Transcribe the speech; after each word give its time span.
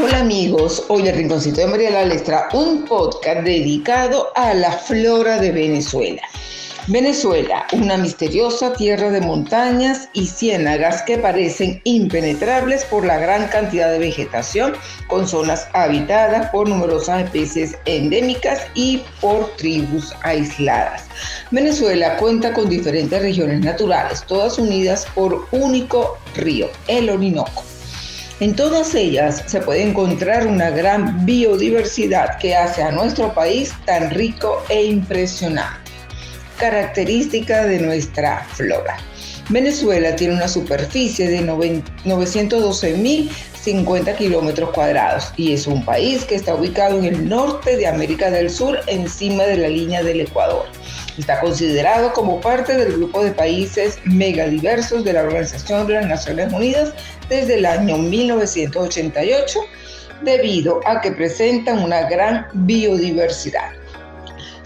Hola 0.00 0.20
amigos, 0.20 0.84
hoy 0.86 1.08
el 1.08 1.16
Rinconcito 1.16 1.60
de 1.60 1.66
María 1.66 1.90
la 1.90 2.04
Lestra, 2.04 2.48
un 2.52 2.84
podcast 2.84 3.40
dedicado 3.40 4.28
a 4.36 4.54
la 4.54 4.70
flora 4.70 5.40
de 5.40 5.50
Venezuela. 5.50 6.22
Venezuela, 6.86 7.66
una 7.72 7.96
misteriosa 7.96 8.74
tierra 8.74 9.10
de 9.10 9.20
montañas 9.20 10.08
y 10.12 10.28
ciénagas 10.28 11.02
que 11.02 11.18
parecen 11.18 11.80
impenetrables 11.82 12.84
por 12.84 13.04
la 13.04 13.18
gran 13.18 13.48
cantidad 13.48 13.90
de 13.90 13.98
vegetación, 13.98 14.74
con 15.08 15.26
zonas 15.26 15.66
habitadas 15.72 16.48
por 16.50 16.68
numerosas 16.68 17.24
especies 17.24 17.76
endémicas 17.84 18.68
y 18.74 19.02
por 19.20 19.48
tribus 19.56 20.14
aisladas. 20.22 21.06
Venezuela 21.50 22.16
cuenta 22.18 22.52
con 22.52 22.68
diferentes 22.68 23.20
regiones 23.20 23.62
naturales, 23.62 24.22
todas 24.28 24.60
unidas 24.60 25.08
por 25.16 25.48
único 25.50 26.16
río, 26.36 26.68
el 26.86 27.10
Orinoco. 27.10 27.64
En 28.40 28.54
todas 28.54 28.94
ellas 28.94 29.42
se 29.46 29.60
puede 29.60 29.82
encontrar 29.82 30.46
una 30.46 30.70
gran 30.70 31.26
biodiversidad 31.26 32.38
que 32.38 32.54
hace 32.54 32.84
a 32.84 32.92
nuestro 32.92 33.34
país 33.34 33.72
tan 33.84 34.10
rico 34.10 34.62
e 34.68 34.84
impresionante. 34.84 35.90
Característica 36.56 37.64
de 37.64 37.80
nuestra 37.80 38.44
flora. 38.52 38.96
Venezuela 39.50 40.14
tiene 40.14 40.34
una 40.34 40.46
superficie 40.46 41.26
de 41.26 41.40
912.050 41.40 44.16
kilómetros 44.16 44.68
cuadrados 44.72 45.32
y 45.38 45.54
es 45.54 45.66
un 45.66 45.82
país 45.86 46.26
que 46.26 46.34
está 46.34 46.54
ubicado 46.54 46.98
en 46.98 47.06
el 47.06 47.26
norte 47.26 47.78
de 47.78 47.86
América 47.86 48.30
del 48.30 48.50
Sur, 48.50 48.78
encima 48.88 49.44
de 49.44 49.56
la 49.56 49.68
línea 49.68 50.02
del 50.02 50.20
Ecuador. 50.20 50.66
Está 51.16 51.40
considerado 51.40 52.12
como 52.12 52.42
parte 52.42 52.76
del 52.76 52.92
grupo 52.92 53.24
de 53.24 53.30
países 53.30 53.98
megadiversos 54.04 55.02
de 55.02 55.14
la 55.14 55.22
Organización 55.22 55.86
de 55.86 55.94
las 55.94 56.06
Naciones 56.06 56.52
Unidas 56.52 56.92
desde 57.30 57.54
el 57.54 57.64
año 57.64 57.96
1988 57.96 59.60
debido 60.22 60.86
a 60.86 61.00
que 61.00 61.12
presentan 61.12 61.78
una 61.78 62.06
gran 62.10 62.48
biodiversidad. 62.52 63.70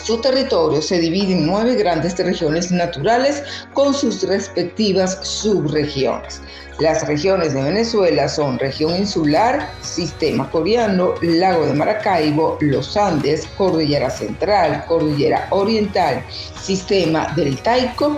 Su 0.05 0.21
territorio 0.21 0.83
se 0.83 0.99
divide 0.99 1.35
en 1.35 1.47
nueve 1.47 1.77
grandes 1.77 2.19
regiones 2.19 2.73
naturales 2.73 3.45
con 3.73 3.95
sus 3.95 4.25
respectivas 4.25 5.21
subregiones. 5.23 6.43
Las 6.81 7.07
regiones 7.07 7.55
de 7.55 7.63
Venezuela 7.63 8.29
son 8.29 8.59
región 8.59 8.97
insular, 8.97 9.71
sistema 9.81 10.51
coreano, 10.51 11.15
lago 11.23 11.67
de 11.67 11.75
Maracaibo, 11.75 12.59
los 12.61 12.97
Andes, 12.97 13.47
cordillera 13.57 14.11
central, 14.11 14.85
cordillera 14.89 15.47
oriental, 15.51 16.25
sistema 16.61 17.33
del 17.37 17.57
Taico, 17.63 18.17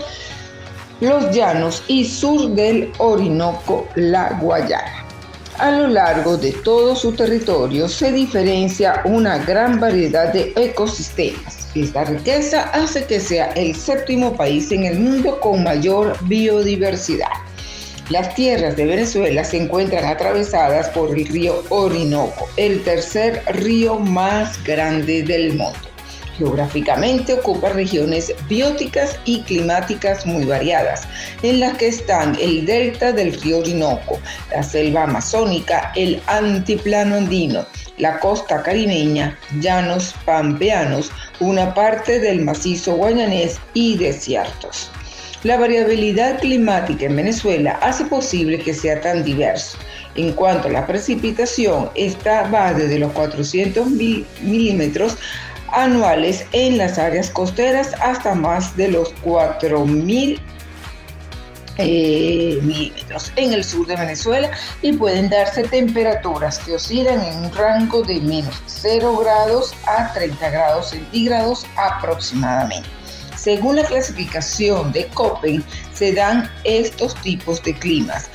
los 1.01 1.31
llanos 1.33 1.83
y 1.87 2.07
sur 2.07 2.49
del 2.51 2.91
Orinoco, 2.97 3.87
la 3.97 4.39
Guayana. 4.41 5.04
A 5.59 5.71
lo 5.71 5.87
largo 5.87 6.37
de 6.37 6.51
todo 6.51 6.97
su 6.97 7.13
territorio 7.13 7.89
se 7.89 8.11
diferencia 8.11 9.03
una 9.05 9.39
gran 9.39 9.79
variedad 9.79 10.33
de 10.33 10.53
ecosistemas. 10.57 11.69
Esta 11.77 12.05
riqueza 12.05 12.71
hace 12.73 13.05
que 13.05 13.21
sea 13.21 13.53
el 13.53 13.77
séptimo 13.77 14.37
país 14.37 14.73
en 14.73 14.85
el 14.85 14.99
mundo 14.99 15.39
con 15.39 15.63
mayor 15.63 16.17
biodiversidad. 16.23 17.29
Las 18.11 18.35
tierras 18.35 18.77
de 18.77 18.85
Venezuela 18.85 19.45
se 19.45 19.63
encuentran 19.63 20.05
atravesadas 20.05 20.89
por 20.89 21.17
el 21.17 21.25
río 21.29 21.63
Orinoco, 21.69 22.49
el 22.57 22.83
tercer 22.83 23.43
río 23.47 24.01
más 24.01 24.63
grande 24.65 25.23
del 25.23 25.55
mundo. 25.55 25.94
Geográficamente 26.39 27.35
ocupa 27.35 27.69
regiones 27.69 28.35
bióticas 28.49 29.19
y 29.25 29.43
climáticas 29.43 30.27
muy 30.27 30.45
variadas, 30.45 31.07
en 31.43 31.61
las 31.61 31.77
que 31.77 31.89
están 31.89 32.37
el 32.41 32.67
delta 32.67 33.13
del 33.13 33.41
río 33.41 33.59
Orinoco, 33.59 34.19
la 34.51 34.63
selva 34.63 35.05
amazónica, 35.05 35.93
el 35.95 36.21
antiplano 36.27 37.17
andino, 37.17 37.65
la 37.99 38.19
costa 38.19 38.63
caribeña, 38.63 39.39
llanos 39.61 40.15
pampeanos, 40.25 41.13
una 41.39 41.73
parte 41.73 42.19
del 42.19 42.43
macizo 42.43 42.97
guayanés 42.97 43.61
y 43.73 43.97
desiertos. 43.97 44.91
La 45.45 45.59
variabilidad 45.59 46.41
climática 46.41 47.05
en 47.05 47.17
Venezuela 47.17 47.79
hace 47.83 48.07
posible 48.07 48.59
que 48.59 48.73
sea 48.73 49.01
tan 49.03 49.23
diverso. 49.23 49.77
En 50.15 50.33
cuanto 50.33 50.69
a 50.69 50.71
la 50.71 50.87
precipitación, 50.87 51.91
esta 51.95 52.49
va 52.49 52.73
desde 52.73 52.99
los 52.99 53.13
400 53.13 53.91
milímetros 53.91 55.19
anuales 55.75 56.47
en 56.53 56.79
las 56.79 56.99
áreas 56.99 57.31
costeras 57.31 57.93
hasta 58.01 58.35
más 58.35 58.77
de 58.77 58.89
los 58.89 59.15
4.000 59.25 60.41
eh, 61.77 62.61
milímetros 62.63 63.33
en 63.35 63.53
el 63.53 63.65
sur 63.65 63.85
de 63.89 63.97
Venezuela 63.97 64.51
y 64.81 64.93
pueden 64.93 65.29
darse 65.29 65.65
temperaturas 65.65 66.61
que 66.61 66.75
oscilan 66.75 67.21
en 67.21 67.37
un 67.47 67.53
rango 67.53 68.03
de 68.03 68.21
menos 68.21 68.63
0 68.67 69.17
grados 69.17 69.75
a 69.87 70.13
30 70.13 70.51
grados 70.51 70.91
centígrados 70.91 71.67
aproximadamente. 71.77 72.89
Según 73.37 73.77
la 73.77 73.85
clasificación 73.85 74.93
de 74.93 75.07
Köppen, 75.09 75.65
se 75.93 76.15
dan 76.15 76.49
estos 76.63 77.15
tipos 77.17 77.63
de 77.65 77.75
climas 77.75 78.31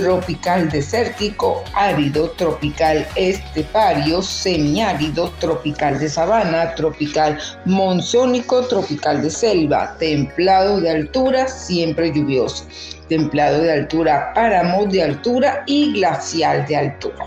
tropical 0.00 0.68
desértico, 0.68 1.64
árido, 1.74 2.28
tropical 2.30 3.06
estepario, 3.16 4.22
semiárido, 4.22 5.30
tropical 5.40 5.98
de 5.98 6.08
sabana, 6.08 6.74
tropical 6.74 7.38
monzónico, 7.64 8.62
tropical 8.68 9.22
de 9.22 9.30
selva, 9.30 9.96
templado 9.98 10.80
de 10.80 10.90
altura, 10.90 11.48
siempre 11.48 12.12
lluvioso, 12.12 12.66
templado 13.08 13.60
de 13.60 13.72
altura, 13.72 14.32
páramo 14.34 14.86
de 14.86 15.02
altura 15.02 15.64
y 15.66 15.92
glacial 15.94 16.64
de 16.66 16.76
altura. 16.76 17.26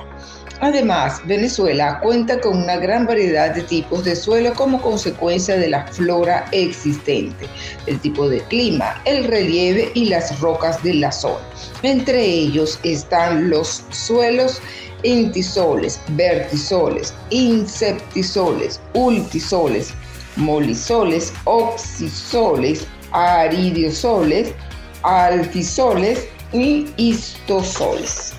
Además, 0.61 1.21
Venezuela 1.25 1.99
cuenta 2.01 2.39
con 2.39 2.55
una 2.55 2.77
gran 2.77 3.07
variedad 3.07 3.55
de 3.55 3.63
tipos 3.63 4.03
de 4.03 4.15
suelo 4.15 4.53
como 4.53 4.79
consecuencia 4.79 5.57
de 5.57 5.69
la 5.69 5.87
flora 5.87 6.45
existente, 6.51 7.47
el 7.87 7.99
tipo 7.99 8.29
de 8.29 8.41
clima, 8.43 9.01
el 9.05 9.23
relieve 9.23 9.91
y 9.95 10.05
las 10.05 10.39
rocas 10.39 10.81
de 10.83 10.93
la 10.93 11.11
zona. 11.11 11.43
Entre 11.81 12.23
ellos 12.23 12.79
están 12.83 13.49
los 13.49 13.83
suelos 13.89 14.61
entisoles, 15.01 15.99
vertisoles, 16.09 17.11
inseptisoles, 17.31 18.79
ultisoles, 18.93 19.95
molisoles, 20.35 21.33
oxisoles, 21.45 22.85
aridiosoles, 23.11 24.53
altisoles 25.01 26.27
y 26.53 26.87
histosoles. 26.97 28.35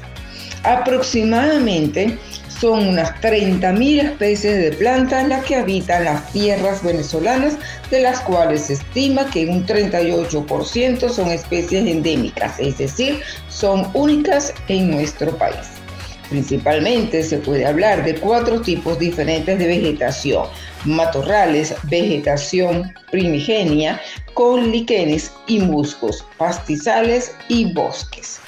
Aproximadamente 0.65 2.19
son 2.61 2.87
unas 2.87 3.11
30.000 3.21 4.12
especies 4.12 4.56
de 4.62 4.77
plantas 4.77 5.27
las 5.27 5.45
que 5.45 5.56
habitan 5.56 6.05
las 6.05 6.31
tierras 6.33 6.84
venezolanas, 6.84 7.56
de 7.91 8.00
las 8.03 8.21
cuales 8.21 8.67
se 8.67 8.75
estima 8.75 9.28
que 9.31 9.47
un 9.47 9.67
38% 9.67 11.09
son 11.09 11.33
especies 11.33 11.84
endémicas, 11.87 12.61
es 12.61 12.78
decir, 12.78 13.21
son 13.49 13.91
únicas 13.95 14.55
en 14.69 14.93
nuestro 14.93 15.37
país. 15.37 15.83
Principalmente 16.31 17.25
se 17.25 17.39
puede 17.39 17.67
hablar 17.67 18.05
de 18.05 18.15
cuatro 18.15 18.61
tipos 18.61 18.99
diferentes 18.99 19.59
de 19.59 19.67
vegetación, 19.67 20.47
matorrales, 20.84 21.75
vegetación 21.91 22.95
primigenia, 23.11 24.01
con 24.34 24.71
líquenes 24.71 25.33
y 25.49 25.59
musgos, 25.59 26.25
pastizales 26.39 27.34
y 27.49 27.72
bosques. 27.75 28.41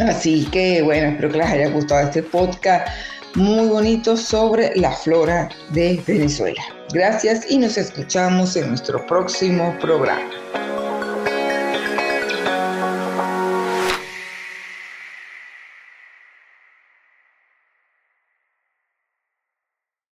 Así 0.00 0.46
que 0.52 0.82
bueno, 0.82 1.08
espero 1.08 1.30
que 1.30 1.38
les 1.38 1.46
haya 1.46 1.68
gustado 1.70 2.06
este 2.08 2.22
podcast 2.22 2.88
muy 3.34 3.68
bonito 3.68 4.16
sobre 4.16 4.74
la 4.76 4.92
flora 4.92 5.48
de 5.70 6.02
Venezuela. 6.06 6.62
Gracias 6.92 7.50
y 7.50 7.58
nos 7.58 7.76
escuchamos 7.76 8.56
en 8.56 8.68
nuestro 8.68 9.04
próximo 9.06 9.76
programa. 9.80 10.30